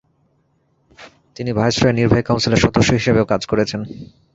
তিনি 1.37 1.51
ভাইসরয়ের 1.53 1.97
নির্বাহী 1.99 2.23
কাউন্সিল 2.25 2.53
সদস্য 2.55 2.89
হিসেবেও 2.93 3.29
কাজ 3.31 3.41
করেছেন। 3.45 3.81